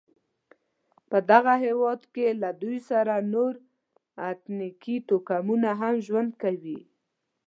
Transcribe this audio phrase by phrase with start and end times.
[1.09, 3.53] په دغه هېواد کې له دوی سره نور
[4.29, 6.79] اتنیکي توکمونه هم ژوند کوي.